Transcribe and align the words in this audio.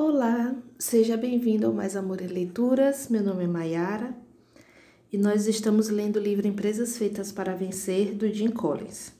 Olá, 0.00 0.54
seja 0.78 1.16
bem-vindo 1.16 1.66
ao 1.66 1.72
Mais 1.72 1.96
Amor 1.96 2.20
e 2.20 2.28
Leituras. 2.28 3.08
Meu 3.08 3.20
nome 3.20 3.42
é 3.42 3.46
Mayara 3.48 4.14
e 5.12 5.18
nós 5.18 5.48
estamos 5.48 5.88
lendo 5.88 6.20
o 6.20 6.22
livro 6.22 6.46
Empresas 6.46 6.96
Feitas 6.96 7.32
para 7.32 7.56
Vencer 7.56 8.14
do 8.14 8.32
Jim 8.32 8.50
Collins. 8.50 9.12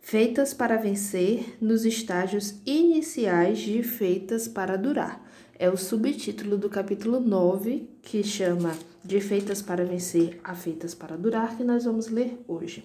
Feitas 0.00 0.52
para 0.52 0.76
vencer 0.76 1.56
nos 1.60 1.84
estágios 1.84 2.56
iniciais 2.66 3.60
de 3.60 3.80
Feitas 3.84 4.48
para 4.48 4.74
Durar. 4.76 5.24
É 5.56 5.70
o 5.70 5.76
subtítulo 5.76 6.58
do 6.58 6.68
capítulo 6.68 7.20
9, 7.20 7.88
que 8.02 8.24
chama 8.24 8.76
De 9.04 9.20
Feitas 9.20 9.62
para 9.62 9.84
Vencer 9.84 10.40
a 10.42 10.52
Feitas 10.56 10.96
para 10.96 11.16
Durar, 11.16 11.56
que 11.56 11.62
nós 11.62 11.84
vamos 11.84 12.08
ler 12.08 12.42
hoje. 12.48 12.84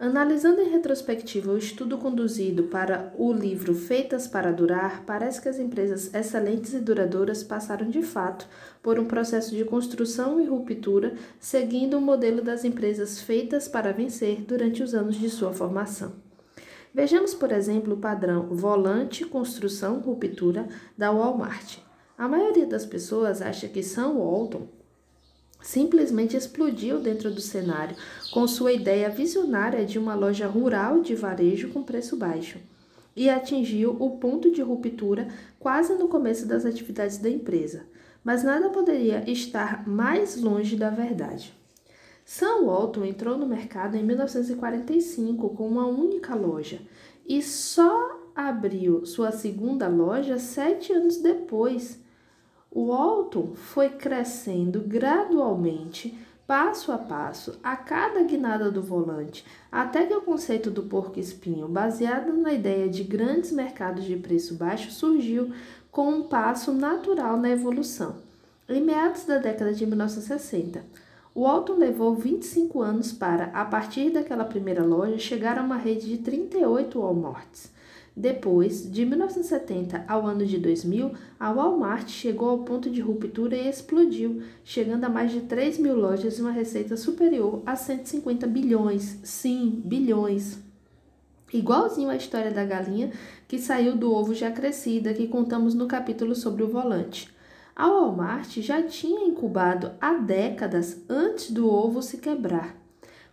Analisando 0.00 0.60
em 0.60 0.70
retrospectiva 0.70 1.50
o 1.50 1.58
estudo 1.58 1.98
conduzido 1.98 2.64
para 2.64 3.12
o 3.18 3.32
livro 3.32 3.74
Feitas 3.74 4.28
para 4.28 4.52
Durar, 4.52 5.02
parece 5.04 5.42
que 5.42 5.48
as 5.48 5.58
empresas 5.58 6.14
excelentes 6.14 6.72
e 6.72 6.78
duradouras 6.78 7.42
passaram 7.42 7.90
de 7.90 8.00
fato 8.00 8.48
por 8.80 9.00
um 9.00 9.06
processo 9.06 9.56
de 9.56 9.64
construção 9.64 10.40
e 10.40 10.46
ruptura, 10.46 11.14
seguindo 11.40 11.98
o 11.98 12.00
modelo 12.00 12.40
das 12.40 12.64
empresas 12.64 13.20
feitas 13.20 13.66
para 13.66 13.92
vencer 13.92 14.42
durante 14.42 14.84
os 14.84 14.94
anos 14.94 15.16
de 15.16 15.28
sua 15.28 15.52
formação. 15.52 16.12
Vejamos, 16.94 17.34
por 17.34 17.50
exemplo, 17.50 17.94
o 17.94 18.00
padrão 18.00 18.54
volante, 18.54 19.24
construção, 19.24 19.98
ruptura 19.98 20.68
da 20.96 21.10
Walmart. 21.10 21.78
A 22.16 22.28
maioria 22.28 22.66
das 22.66 22.86
pessoas 22.86 23.42
acha 23.42 23.66
que 23.66 23.82
Sam 23.82 24.12
Walton 24.12 24.77
simplesmente 25.60 26.36
explodiu 26.36 27.00
dentro 27.00 27.30
do 27.30 27.40
cenário 27.40 27.96
com 28.32 28.46
sua 28.46 28.72
ideia 28.72 29.08
visionária 29.08 29.84
de 29.84 29.98
uma 29.98 30.14
loja 30.14 30.46
rural 30.46 31.00
de 31.00 31.14
varejo 31.14 31.70
com 31.70 31.82
preço 31.82 32.16
baixo 32.16 32.58
e 33.16 33.28
atingiu 33.28 33.96
o 33.98 34.18
ponto 34.18 34.50
de 34.50 34.62
ruptura 34.62 35.28
quase 35.58 35.94
no 35.94 36.06
começo 36.06 36.46
das 36.46 36.64
atividades 36.64 37.18
da 37.18 37.28
empresa. 37.28 37.86
Mas 38.22 38.44
nada 38.44 38.70
poderia 38.70 39.28
estar 39.28 39.88
mais 39.88 40.40
longe 40.40 40.76
da 40.76 40.90
verdade. 40.90 41.52
Sam 42.24 42.64
Walton 42.66 43.04
entrou 43.04 43.36
no 43.36 43.46
mercado 43.46 43.96
em 43.96 44.04
1945 44.04 45.48
com 45.50 45.66
uma 45.66 45.86
única 45.86 46.34
loja 46.34 46.80
e 47.26 47.42
só 47.42 48.20
abriu 48.36 49.04
sua 49.04 49.32
segunda 49.32 49.88
loja 49.88 50.38
sete 50.38 50.92
anos 50.92 51.16
depois 51.16 51.98
o 52.70 52.88
Walton 52.88 53.54
foi 53.54 53.88
crescendo 53.90 54.80
gradualmente, 54.80 56.18
passo 56.46 56.92
a 56.92 56.98
passo, 56.98 57.58
a 57.62 57.76
cada 57.76 58.22
guinada 58.22 58.70
do 58.70 58.82
volante, 58.82 59.44
até 59.72 60.06
que 60.06 60.14
o 60.14 60.22
conceito 60.22 60.70
do 60.70 60.82
porco-espinho, 60.82 61.66
baseado 61.66 62.32
na 62.32 62.52
ideia 62.52 62.88
de 62.88 63.02
grandes 63.02 63.52
mercados 63.52 64.04
de 64.04 64.16
preço 64.16 64.54
baixo, 64.54 64.90
surgiu 64.90 65.52
com 65.90 66.10
um 66.10 66.22
passo 66.24 66.72
natural 66.72 67.36
na 67.36 67.50
evolução. 67.50 68.16
Em 68.68 68.82
meados 68.82 69.24
da 69.24 69.38
década 69.38 69.72
de 69.72 69.86
1960, 69.86 70.84
o 71.34 71.42
Walton 71.42 71.74
levou 71.74 72.14
25 72.14 72.82
anos 72.82 73.12
para, 73.12 73.46
a 73.46 73.64
partir 73.64 74.10
daquela 74.10 74.44
primeira 74.44 74.84
loja, 74.84 75.18
chegar 75.18 75.58
a 75.58 75.62
uma 75.62 75.76
rede 75.76 76.06
de 76.06 76.18
38 76.18 76.98
Walmarts. 76.98 77.77
Depois, 78.18 78.90
de 78.90 79.06
1970 79.06 80.04
ao 80.08 80.26
ano 80.26 80.44
de 80.44 80.58
2000, 80.58 81.12
a 81.38 81.52
Walmart 81.52 82.08
chegou 82.08 82.48
ao 82.48 82.58
ponto 82.64 82.90
de 82.90 83.00
ruptura 83.00 83.54
e 83.54 83.68
explodiu, 83.68 84.42
chegando 84.64 85.04
a 85.04 85.08
mais 85.08 85.30
de 85.30 85.42
3 85.42 85.78
mil 85.78 85.94
lojas 85.94 86.36
e 86.36 86.42
uma 86.42 86.50
receita 86.50 86.96
superior 86.96 87.62
a 87.64 87.76
150 87.76 88.44
bilhões. 88.48 89.20
Sim, 89.22 89.80
bilhões. 89.84 90.58
Igualzinho 91.52 92.10
à 92.10 92.16
história 92.16 92.50
da 92.50 92.64
galinha 92.64 93.12
que 93.46 93.56
saiu 93.56 93.96
do 93.96 94.12
ovo 94.12 94.34
já 94.34 94.50
crescida, 94.50 95.14
que 95.14 95.28
contamos 95.28 95.72
no 95.72 95.86
capítulo 95.86 96.34
sobre 96.34 96.64
o 96.64 96.68
volante. 96.68 97.32
A 97.76 97.86
Walmart 97.86 98.58
já 98.58 98.82
tinha 98.82 99.28
incubado 99.28 99.92
há 100.00 100.14
décadas 100.14 101.04
antes 101.08 101.52
do 101.52 101.72
ovo 101.72 102.02
se 102.02 102.18
quebrar, 102.18 102.74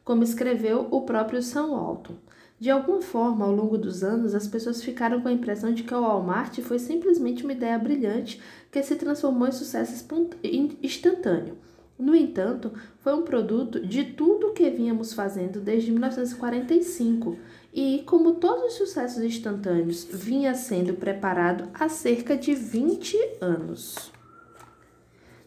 como 0.04 0.22
escreveu 0.22 0.88
o 0.92 1.02
próprio 1.02 1.42
Sam 1.42 1.72
Walton. 1.72 2.14
De 2.58 2.72
alguma 2.72 3.02
forma, 3.02 3.46
ao 3.46 3.52
longo 3.52 3.78
dos 3.78 4.04
anos, 4.04 4.34
as 4.34 4.48
pessoas 4.48 4.82
ficaram 4.82 5.22
com 5.22 5.28
a 5.28 5.34
impressão 5.34 5.74
de 5.74 5.84
que 5.84 5.94
o 5.94 6.02
Walmart 6.02 6.58
foi 6.62 6.80
simplesmente 6.80 7.44
uma 7.44 7.52
ideia 7.52 7.78
brilhante 7.78 8.42
que 8.72 8.82
se 8.82 8.96
transformou 8.96 9.48
em 9.48 9.52
sucesso 9.52 10.08
instantâneo. 10.82 11.58
No 11.98 12.16
entanto, 12.16 12.74
foi 13.00 13.14
um 13.14 13.24
produto 13.24 13.80
de 13.80 14.04
tudo 14.04 14.48
o 14.48 14.54
que 14.54 14.70
vínhamos 14.70 15.14
fazendo 15.14 15.62
desde 15.62 15.92
1945 15.92 17.38
e, 17.74 18.04
como 18.06 18.36
todos 18.36 18.66
os 18.66 18.74
sucessos 18.74 19.24
instantâneos, 19.24 20.06
vinha 20.12 20.54
sendo 20.56 20.94
preparado 20.94 21.70
há 21.74 21.88
cerca 21.90 22.38
de 22.38 22.54
20 22.54 23.18
anos. 23.42 24.12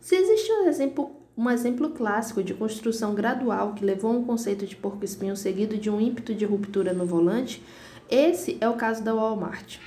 Se 0.00 0.14
existe 0.14 0.50
um 0.52 0.66
exemplo 0.66 1.17
um 1.38 1.48
exemplo 1.48 1.90
clássico 1.90 2.42
de 2.42 2.52
construção 2.52 3.14
gradual 3.14 3.72
que 3.72 3.84
levou 3.84 4.10
a 4.10 4.14
um 4.14 4.24
conceito 4.24 4.66
de 4.66 4.74
porco-espinho 4.74 5.36
seguido 5.36 5.78
de 5.78 5.88
um 5.88 6.00
ímpeto 6.00 6.34
de 6.34 6.44
ruptura 6.44 6.92
no 6.92 7.06
volante, 7.06 7.62
esse 8.10 8.58
é 8.60 8.68
o 8.68 8.74
caso 8.74 9.04
da 9.04 9.14
Walmart. 9.14 9.78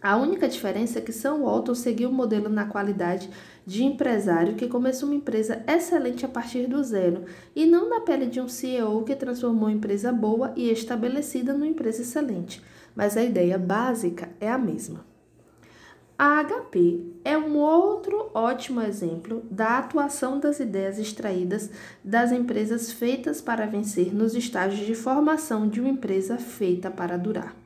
A 0.00 0.16
única 0.16 0.48
diferença 0.48 0.98
é 0.98 1.02
que 1.02 1.12
Sam 1.12 1.42
Walton 1.42 1.74
seguiu 1.74 2.08
o 2.08 2.12
modelo 2.12 2.48
na 2.48 2.64
qualidade 2.64 3.28
de 3.66 3.84
empresário 3.84 4.54
que 4.54 4.66
começou 4.66 5.10
uma 5.10 5.14
empresa 5.14 5.62
excelente 5.68 6.24
a 6.24 6.28
partir 6.28 6.66
do 6.66 6.82
zero, 6.82 7.26
e 7.54 7.66
não 7.66 7.90
na 7.90 8.00
pele 8.00 8.24
de 8.24 8.40
um 8.40 8.48
CEO 8.48 9.04
que 9.04 9.14
transformou 9.14 9.64
uma 9.64 9.72
empresa 9.72 10.10
boa 10.10 10.54
e 10.56 10.70
estabelecida 10.70 11.52
numa 11.52 11.66
empresa 11.66 12.00
excelente. 12.00 12.62
Mas 12.96 13.14
a 13.14 13.22
ideia 13.22 13.58
básica 13.58 14.30
é 14.40 14.50
a 14.50 14.56
mesma. 14.56 15.11
A 16.24 16.44
HP 16.44 17.00
é 17.24 17.36
um 17.36 17.58
outro 17.58 18.30
ótimo 18.32 18.80
exemplo 18.80 19.42
da 19.50 19.78
atuação 19.78 20.38
das 20.38 20.60
ideias 20.60 20.96
extraídas 20.96 21.68
das 22.04 22.30
empresas 22.30 22.92
feitas 22.92 23.40
para 23.40 23.66
vencer 23.66 24.14
nos 24.14 24.36
estágios 24.36 24.86
de 24.86 24.94
formação 24.94 25.68
de 25.68 25.80
uma 25.80 25.90
empresa 25.90 26.38
feita 26.38 26.92
para 26.92 27.16
durar. 27.16 27.56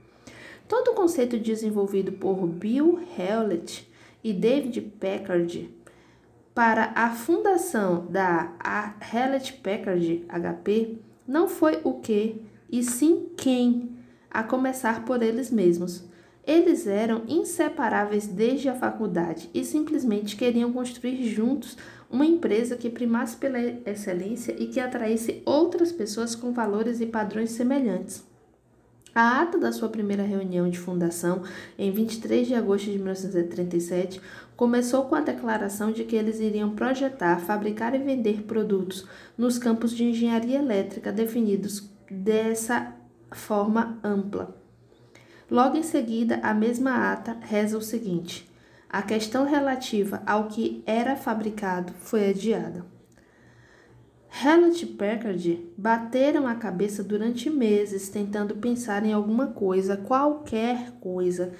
Todo 0.66 0.92
o 0.92 0.94
conceito 0.94 1.38
desenvolvido 1.38 2.12
por 2.12 2.46
Bill 2.46 2.98
Hewlett 3.18 3.92
e 4.24 4.32
David 4.32 4.80
Packard 4.98 5.70
para 6.54 6.92
a 6.94 7.10
fundação 7.10 8.06
da 8.06 8.54
Hewlett 9.12 9.52
Packard 9.52 10.24
HP 10.30 10.96
não 11.28 11.46
foi 11.46 11.82
o 11.84 12.00
que, 12.00 12.40
e 12.72 12.82
sim 12.82 13.28
quem, 13.36 13.90
a 14.30 14.42
começar 14.42 15.04
por 15.04 15.22
eles 15.22 15.50
mesmos 15.50 16.06
eles 16.46 16.86
eram 16.86 17.24
inseparáveis 17.26 18.26
desde 18.26 18.68
a 18.68 18.74
faculdade 18.74 19.50
e 19.52 19.64
simplesmente 19.64 20.36
queriam 20.36 20.72
construir 20.72 21.26
juntos 21.28 21.76
uma 22.08 22.24
empresa 22.24 22.76
que 22.76 22.88
primasse 22.88 23.36
pela 23.36 23.58
excelência 23.58 24.54
e 24.56 24.68
que 24.68 24.78
atraísse 24.78 25.42
outras 25.44 25.90
pessoas 25.90 26.36
com 26.36 26.52
valores 26.52 27.00
e 27.00 27.06
padrões 27.06 27.50
semelhantes. 27.50 28.24
A 29.12 29.40
ata 29.40 29.58
da 29.58 29.72
sua 29.72 29.88
primeira 29.88 30.22
reunião 30.22 30.68
de 30.68 30.78
fundação, 30.78 31.42
em 31.78 31.90
23 31.90 32.46
de 32.46 32.54
agosto 32.54 32.90
de 32.90 32.98
1937, 32.98 34.20
começou 34.54 35.06
com 35.06 35.14
a 35.14 35.22
declaração 35.22 35.90
de 35.90 36.04
que 36.04 36.14
eles 36.14 36.38
iriam 36.38 36.76
projetar, 36.76 37.40
fabricar 37.40 37.94
e 37.94 37.98
vender 37.98 38.42
produtos 38.42 39.06
nos 39.36 39.58
campos 39.58 39.92
de 39.92 40.04
engenharia 40.04 40.58
elétrica 40.58 41.10
definidos 41.10 41.90
dessa 42.10 42.94
forma 43.32 43.98
ampla. 44.04 44.65
Logo 45.50 45.76
em 45.76 45.82
seguida, 45.82 46.40
a 46.42 46.52
mesma 46.52 47.12
ata 47.12 47.36
reza 47.40 47.78
o 47.78 47.82
seguinte: 47.82 48.50
a 48.88 49.00
questão 49.00 49.44
relativa 49.44 50.22
ao 50.26 50.48
que 50.48 50.82
era 50.86 51.14
fabricado 51.14 51.92
foi 52.00 52.30
adiada. 52.30 52.84
Hewlett 54.44 54.84
Packard 54.86 55.72
bateram 55.78 56.46
a 56.46 56.54
cabeça 56.56 57.02
durante 57.02 57.48
meses 57.48 58.08
tentando 58.08 58.56
pensar 58.56 59.06
em 59.06 59.12
alguma 59.12 59.46
coisa, 59.46 59.96
qualquer 59.96 60.90
coisa. 61.00 61.52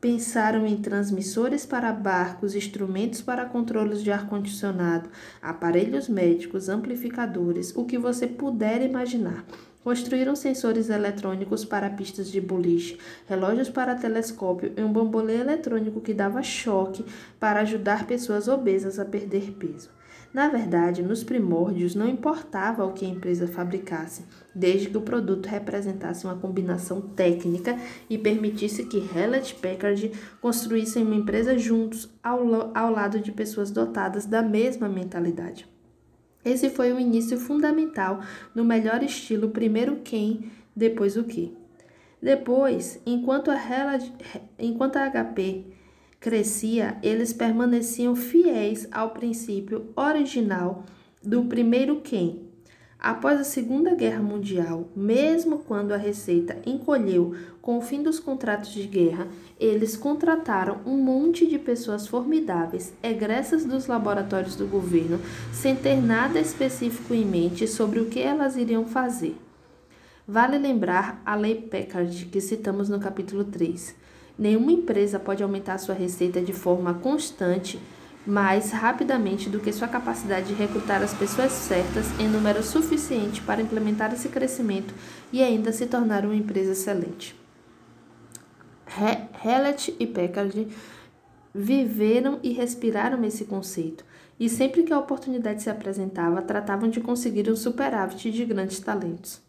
Pensaram 0.00 0.66
em 0.66 0.76
transmissores 0.76 1.66
para 1.66 1.92
barcos, 1.92 2.54
instrumentos 2.54 3.20
para 3.20 3.44
controles 3.44 4.02
de 4.02 4.12
ar-condicionado, 4.12 5.10
aparelhos 5.42 6.08
médicos, 6.08 6.68
amplificadores, 6.68 7.74
o 7.74 7.84
que 7.84 7.98
você 7.98 8.26
puder 8.26 8.82
imaginar. 8.82 9.44
Construíram 9.86 10.34
sensores 10.34 10.90
eletrônicos 10.90 11.64
para 11.64 11.88
pistas 11.88 12.28
de 12.28 12.40
boliche, 12.40 12.98
relógios 13.24 13.68
para 13.68 13.94
telescópio 13.94 14.72
e 14.76 14.82
um 14.82 14.92
bambolê 14.92 15.36
eletrônico 15.36 16.00
que 16.00 16.12
dava 16.12 16.42
choque 16.42 17.04
para 17.38 17.60
ajudar 17.60 18.04
pessoas 18.04 18.48
obesas 18.48 18.98
a 18.98 19.04
perder 19.04 19.52
peso. 19.52 19.88
Na 20.34 20.48
verdade, 20.48 21.04
nos 21.04 21.22
primórdios 21.22 21.94
não 21.94 22.08
importava 22.08 22.84
o 22.84 22.94
que 22.94 23.06
a 23.06 23.08
empresa 23.08 23.46
fabricasse, 23.46 24.24
desde 24.52 24.90
que 24.90 24.98
o 24.98 25.02
produto 25.02 25.46
representasse 25.46 26.24
uma 26.24 26.34
combinação 26.34 27.00
técnica 27.00 27.78
e 28.10 28.18
permitisse 28.18 28.86
que 28.86 28.98
Hewlett 28.98 29.54
Packard 29.54 30.10
construíssem 30.40 31.04
uma 31.04 31.14
empresa 31.14 31.56
juntos 31.56 32.12
ao, 32.20 32.76
ao 32.76 32.90
lado 32.90 33.20
de 33.20 33.30
pessoas 33.30 33.70
dotadas 33.70 34.26
da 34.26 34.42
mesma 34.42 34.88
mentalidade. 34.88 35.75
Esse 36.46 36.70
foi 36.70 36.92
o 36.92 37.00
início 37.00 37.40
fundamental 37.40 38.20
no 38.54 38.64
melhor 38.64 39.02
estilo, 39.02 39.48
primeiro 39.48 39.96
quem, 40.04 40.48
depois 40.76 41.16
o 41.16 41.24
que. 41.24 41.52
Depois, 42.22 43.00
enquanto 43.04 43.50
a, 43.50 43.58
enquanto 44.56 44.96
a 44.96 45.10
HP 45.10 45.64
crescia, 46.20 46.98
eles 47.02 47.32
permaneciam 47.32 48.14
fiéis 48.14 48.86
ao 48.92 49.10
princípio 49.10 49.90
original 49.96 50.84
do 51.20 51.44
primeiro 51.46 52.00
quem. 52.00 52.45
Após 52.98 53.38
a 53.38 53.44
Segunda 53.44 53.94
Guerra 53.94 54.22
Mundial, 54.22 54.88
mesmo 54.96 55.58
quando 55.58 55.92
a 55.92 55.98
Receita 55.98 56.56
encolheu 56.64 57.34
com 57.60 57.76
o 57.76 57.82
fim 57.82 58.02
dos 58.02 58.18
contratos 58.18 58.72
de 58.72 58.86
guerra, 58.86 59.28
eles 59.60 59.96
contrataram 59.96 60.80
um 60.86 60.96
monte 60.96 61.46
de 61.46 61.58
pessoas 61.58 62.06
formidáveis, 62.06 62.94
egressas 63.02 63.66
dos 63.66 63.86
laboratórios 63.86 64.56
do 64.56 64.66
governo, 64.66 65.20
sem 65.52 65.76
ter 65.76 65.96
nada 65.96 66.40
específico 66.40 67.12
em 67.12 67.24
mente 67.24 67.68
sobre 67.68 68.00
o 68.00 68.06
que 68.06 68.20
elas 68.20 68.56
iriam 68.56 68.86
fazer. 68.86 69.36
Vale 70.26 70.58
lembrar 70.58 71.22
a 71.24 71.36
Lei 71.36 71.54
Packard, 71.54 72.26
que 72.26 72.40
citamos 72.40 72.88
no 72.88 72.98
capítulo 72.98 73.44
3. 73.44 73.94
Nenhuma 74.38 74.72
empresa 74.72 75.18
pode 75.18 75.42
aumentar 75.42 75.78
sua 75.78 75.94
receita 75.94 76.40
de 76.40 76.52
forma 76.52 76.94
constante 76.94 77.78
mais 78.26 78.72
rapidamente 78.72 79.48
do 79.48 79.60
que 79.60 79.72
sua 79.72 79.86
capacidade 79.86 80.48
de 80.48 80.54
recrutar 80.54 81.00
as 81.02 81.14
pessoas 81.14 81.52
certas 81.52 82.06
em 82.18 82.28
número 82.28 82.62
suficiente 82.62 83.40
para 83.40 83.62
implementar 83.62 84.12
esse 84.12 84.28
crescimento 84.28 84.92
e 85.32 85.42
ainda 85.42 85.72
se 85.72 85.86
tornar 85.86 86.24
uma 86.24 86.34
empresa 86.34 86.72
excelente. 86.72 87.36
Hewlett 89.44 89.94
e 90.00 90.06
Packard 90.06 90.68
viveram 91.54 92.40
e 92.42 92.52
respiraram 92.52 93.24
esse 93.24 93.44
conceito, 93.44 94.04
e 94.38 94.48
sempre 94.48 94.82
que 94.82 94.92
a 94.92 94.98
oportunidade 94.98 95.62
se 95.62 95.70
apresentava, 95.70 96.42
tratavam 96.42 96.88
de 96.88 97.00
conseguir 97.00 97.50
um 97.50 97.56
superávit 97.56 98.30
de 98.30 98.44
grandes 98.44 98.80
talentos. 98.80 99.40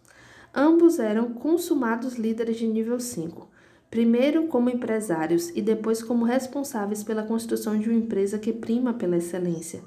Ambos 0.54 1.00
eram 1.00 1.34
consumados 1.34 2.16
líderes 2.16 2.58
de 2.58 2.68
nível 2.68 3.00
5 3.00 3.57
primeiro 3.90 4.48
como 4.48 4.70
empresários 4.70 5.50
e 5.56 5.62
depois 5.62 6.04
como 6.04 6.26
responsáveis 6.26 7.04
pela 7.04 7.24
construção 7.24 7.78
de 7.78 7.90
uma 7.90 7.98
empresa 7.98 8.38
que 8.38 8.52
prima 8.52 8.94
pela 8.94 9.18
excelência. 9.18 9.82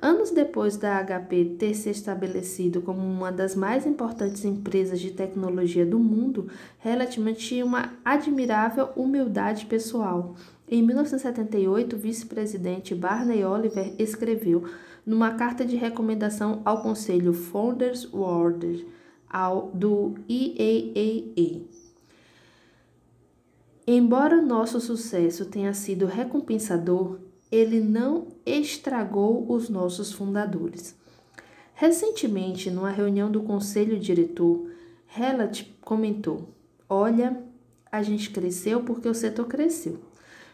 Anos 0.00 0.30
depois 0.30 0.76
da 0.76 1.02
HP 1.02 1.56
ter 1.58 1.74
se 1.74 1.90
estabelecido 1.90 2.80
como 2.80 3.00
uma 3.00 3.32
das 3.32 3.56
mais 3.56 3.84
importantes 3.84 4.44
empresas 4.44 5.00
de 5.00 5.10
tecnologia 5.10 5.84
do 5.84 5.98
mundo, 5.98 6.48
Hellet 6.84 7.20
tinha 7.34 7.64
uma 7.64 7.94
admirável 8.04 8.90
humildade 8.94 9.66
pessoal. 9.66 10.36
Em 10.68 10.82
1978, 10.82 11.96
o 11.96 11.98
vice-presidente 11.98 12.94
Barney 12.94 13.44
Oliver 13.44 13.92
escreveu, 13.98 14.62
numa 15.04 15.34
carta 15.34 15.64
de 15.64 15.74
recomendação 15.74 16.62
ao 16.64 16.80
Conselho 16.80 17.32
Founders 17.32 18.04
Board 18.04 18.86
do 19.74 20.14
IAAA, 20.28 21.62
Embora 23.90 24.42
nosso 24.42 24.82
sucesso 24.82 25.46
tenha 25.46 25.72
sido 25.72 26.04
recompensador, 26.04 27.20
ele 27.50 27.80
não 27.80 28.26
estragou 28.44 29.50
os 29.50 29.70
nossos 29.70 30.12
fundadores. 30.12 30.94
Recentemente, 31.72 32.70
numa 32.70 32.90
reunião 32.90 33.30
do 33.30 33.40
conselho 33.40 33.98
diretor, 33.98 34.70
Hellat 35.16 35.74
comentou: 35.80 36.50
Olha, 36.86 37.42
a 37.90 38.02
gente 38.02 38.28
cresceu 38.28 38.82
porque 38.82 39.08
o 39.08 39.14
setor 39.14 39.46
cresceu. 39.46 39.98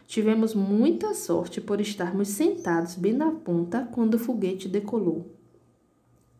Tivemos 0.07 0.55
muita 0.55 1.13
sorte 1.13 1.59
por 1.59 1.81
estarmos 1.81 2.29
sentados 2.29 2.95
bem 2.95 3.11
na 3.11 3.31
ponta 3.31 3.85
quando 3.91 4.13
o 4.13 4.19
foguete 4.19 4.69
decolou. 4.69 5.35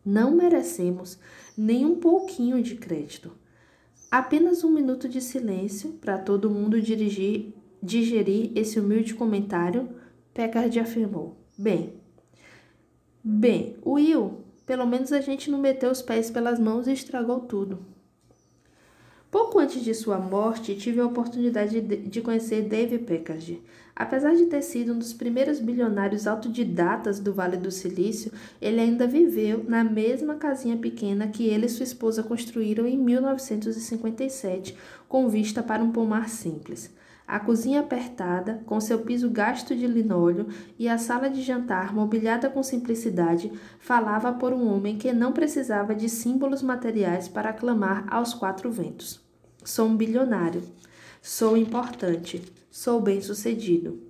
Não 0.02 0.34
merecemos 0.34 1.18
nem 1.58 1.84
um 1.84 1.96
pouquinho 1.96 2.62
de 2.62 2.74
crédito. 2.74 3.32
Apenas 4.10 4.62
um 4.62 4.70
minuto 4.70 5.08
de 5.08 5.20
silêncio 5.20 5.92
para 5.94 6.18
todo 6.18 6.50
mundo 6.50 6.80
dirigir, 6.80 7.52
digerir 7.82 8.52
esse 8.54 8.78
humilde 8.78 9.14
comentário. 9.14 9.88
Packard 10.32 10.78
afirmou: 10.78 11.36
Bem, 11.58 11.94
bem, 13.22 13.76
Will, 13.84 14.44
pelo 14.64 14.86
menos 14.86 15.12
a 15.12 15.20
gente 15.20 15.50
não 15.50 15.58
meteu 15.58 15.90
os 15.90 16.02
pés 16.02 16.30
pelas 16.30 16.58
mãos 16.58 16.86
e 16.86 16.92
estragou 16.92 17.40
tudo. 17.40 17.95
Pouco 19.36 19.58
antes 19.58 19.84
de 19.84 19.92
sua 19.92 20.16
morte, 20.16 20.74
tive 20.74 20.98
a 20.98 21.04
oportunidade 21.04 21.78
de 21.82 22.22
conhecer 22.22 22.62
Dave 22.62 22.96
Packard. 22.96 23.62
Apesar 23.94 24.34
de 24.34 24.46
ter 24.46 24.62
sido 24.62 24.94
um 24.94 24.98
dos 24.98 25.12
primeiros 25.12 25.60
bilionários 25.60 26.26
autodidatas 26.26 27.20
do 27.20 27.34
Vale 27.34 27.58
do 27.58 27.70
Silício, 27.70 28.32
ele 28.62 28.80
ainda 28.80 29.06
viveu 29.06 29.62
na 29.68 29.84
mesma 29.84 30.36
casinha 30.36 30.78
pequena 30.78 31.28
que 31.28 31.46
ele 31.46 31.66
e 31.66 31.68
sua 31.68 31.84
esposa 31.84 32.22
construíram 32.22 32.86
em 32.86 32.96
1957, 32.96 34.74
com 35.06 35.28
vista 35.28 35.62
para 35.62 35.84
um 35.84 35.92
pomar 35.92 36.30
simples. 36.30 36.90
A 37.28 37.38
cozinha 37.38 37.80
apertada, 37.80 38.62
com 38.64 38.80
seu 38.80 39.00
piso 39.00 39.28
gasto 39.28 39.76
de 39.76 39.86
linóleo, 39.86 40.46
e 40.78 40.88
a 40.88 40.96
sala 40.96 41.28
de 41.28 41.42
jantar 41.42 41.94
mobiliada 41.94 42.48
com 42.48 42.62
simplicidade, 42.62 43.52
falava 43.78 44.32
por 44.32 44.54
um 44.54 44.66
homem 44.66 44.96
que 44.96 45.12
não 45.12 45.30
precisava 45.30 45.94
de 45.94 46.08
símbolos 46.08 46.62
materiais 46.62 47.28
para 47.28 47.50
aclamar 47.50 48.06
aos 48.08 48.32
quatro 48.32 48.70
ventos. 48.70 49.25
Sou 49.66 49.88
um 49.88 49.96
bilionário. 49.96 50.62
Sou 51.20 51.56
importante. 51.56 52.40
Sou 52.70 53.00
bem-sucedido. 53.00 54.00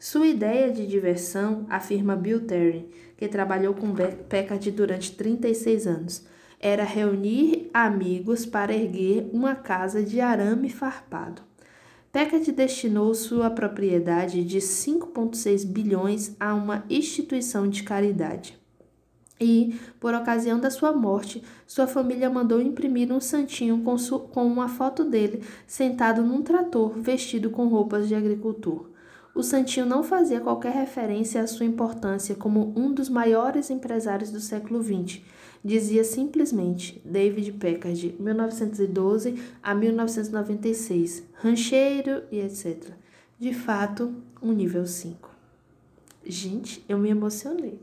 Sua 0.00 0.26
ideia 0.26 0.72
de 0.72 0.86
diversão, 0.86 1.66
afirma 1.68 2.16
Bill 2.16 2.46
Terry, 2.46 2.88
que 3.14 3.28
trabalhou 3.28 3.74
com 3.74 3.94
Packard 3.94 4.70
durante 4.70 5.12
36 5.12 5.86
anos, 5.86 6.26
era 6.58 6.82
reunir 6.82 7.68
amigos 7.74 8.46
para 8.46 8.74
erguer 8.74 9.28
uma 9.34 9.54
casa 9.54 10.02
de 10.02 10.18
arame 10.18 10.70
farpado. 10.70 11.42
Packard 12.10 12.50
destinou 12.52 13.14
sua 13.14 13.50
propriedade 13.50 14.42
de 14.44 14.60
5,6 14.60 15.66
bilhões 15.66 16.34
a 16.40 16.54
uma 16.54 16.86
instituição 16.88 17.68
de 17.68 17.82
caridade. 17.82 18.58
E, 19.38 19.78
por 20.00 20.14
ocasião 20.14 20.58
da 20.58 20.70
sua 20.70 20.92
morte, 20.92 21.42
sua 21.66 21.86
família 21.86 22.30
mandou 22.30 22.60
imprimir 22.60 23.12
um 23.12 23.20
santinho 23.20 23.82
com, 23.82 23.96
com 24.32 24.46
uma 24.46 24.68
foto 24.68 25.04
dele 25.04 25.42
sentado 25.66 26.22
num 26.22 26.42
trator 26.42 26.98
vestido 26.98 27.50
com 27.50 27.68
roupas 27.68 28.08
de 28.08 28.14
agricultor. 28.14 28.86
O 29.34 29.42
santinho 29.42 29.84
não 29.84 30.02
fazia 30.02 30.40
qualquer 30.40 30.72
referência 30.72 31.42
à 31.42 31.46
sua 31.46 31.66
importância 31.66 32.34
como 32.34 32.72
um 32.74 32.90
dos 32.90 33.10
maiores 33.10 33.68
empresários 33.68 34.30
do 34.30 34.40
século 34.40 34.82
XX. 34.82 35.20
Dizia 35.62 36.04
simplesmente 36.04 37.02
David 37.04 37.52
Packard, 37.52 38.16
1912 38.18 39.38
a 39.62 39.74
1996, 39.74 41.24
rancheiro 41.34 42.22
e 42.32 42.40
etc. 42.40 42.92
De 43.38 43.52
fato, 43.52 44.14
um 44.40 44.52
nível 44.52 44.86
5. 44.86 45.28
Gente, 46.24 46.82
eu 46.88 46.96
me 46.96 47.10
emocionei. 47.10 47.78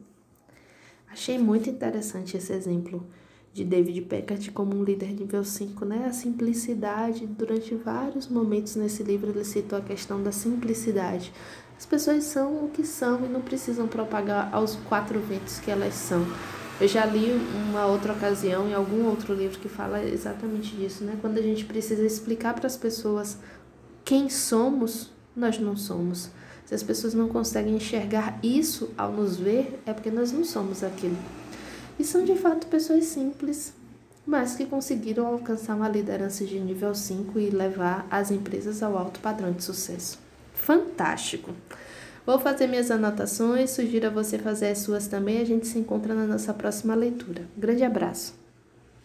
Achei 1.14 1.38
muito 1.38 1.70
interessante 1.70 2.36
esse 2.36 2.52
exemplo 2.52 3.06
de 3.54 3.64
David 3.64 4.02
Packard 4.02 4.50
como 4.50 4.76
um 4.76 4.84
líder 4.84 5.14
nível 5.14 5.44
5, 5.44 5.86
né? 5.86 6.08
A 6.08 6.12
simplicidade, 6.12 7.28
durante 7.28 7.76
vários 7.76 8.28
momentos 8.28 8.76
nesse 8.76 9.04
livro 9.04 9.30
ele 9.30 9.46
citou 9.46 9.78
a 9.78 9.82
questão 9.84 10.24
da 10.24 10.32
simplicidade. 10.32 11.32
As 11.78 11.86
pessoas 11.86 12.24
são 12.24 12.66
o 12.66 12.70
que 12.70 12.84
são 12.84 13.24
e 13.24 13.30
não 13.30 13.42
precisam 13.42 13.88
propagar 13.88 14.50
aos 14.52 14.76
quatro 14.90 15.20
ventos 15.20 15.60
que 15.60 15.70
elas 15.70 15.94
são. 15.94 16.26
Eu 16.82 16.88
já 16.88 17.06
li 17.06 17.30
uma 17.70 17.86
outra 17.86 18.14
ocasião 18.14 18.68
em 18.68 18.74
algum 18.74 19.06
outro 19.06 19.36
livro 19.36 19.60
que 19.60 19.70
fala 19.70 20.04
exatamente 20.04 20.76
disso, 20.76 21.04
né? 21.04 21.20
Quando 21.22 21.38
a 21.38 21.44
gente 21.44 21.64
precisa 21.64 22.04
explicar 22.04 22.56
para 22.56 22.66
as 22.66 22.76
pessoas 22.76 23.38
quem 24.04 24.32
somos, 24.32 25.12
nós 25.36 25.60
não 25.60 25.78
somos. 25.78 26.32
Se 26.66 26.74
as 26.74 26.84
pessoas 26.84 27.14
não 27.14 27.28
conseguem 27.28 27.76
enxergar 27.76 28.40
isso 28.42 28.92
ao 28.98 29.12
nos 29.12 29.38
ver, 29.38 29.82
é 29.86 29.94
porque 29.94 30.10
nós 30.10 30.32
não 30.32 30.44
somos 30.44 30.84
aquilo. 30.84 31.18
E 32.00 32.04
são 32.04 32.24
de 32.24 32.36
fato 32.36 32.68
pessoas 32.68 33.06
simples, 33.06 33.74
mas 34.26 34.56
que 34.56 34.66
conseguiram 34.66 35.28
alcançar 35.28 35.76
uma 35.76 35.90
liderança 35.90 36.46
de 36.46 36.60
nível 36.60 36.96
5 36.96 37.40
e 37.40 37.50
levar 37.50 38.08
as 38.10 38.32
empresas 38.32 38.82
ao 38.82 38.98
alto 38.98 39.20
padrão 39.20 39.52
de 39.52 39.64
sucesso. 39.64 40.18
Fantástico! 40.54 41.52
Vou 42.26 42.40
fazer 42.40 42.68
minhas 42.68 42.90
anotações, 42.90 43.72
sugiro 43.72 44.08
a 44.08 44.10
você 44.10 44.40
fazer 44.40 44.68
as 44.68 44.78
suas 44.80 45.08
também. 45.08 45.42
A 45.42 45.46
gente 45.46 45.68
se 45.68 45.78
encontra 45.78 46.16
na 46.16 46.26
nossa 46.26 46.54
próxima 46.54 46.96
leitura. 46.96 47.44
Grande 47.58 47.84
abraço! 47.84 48.43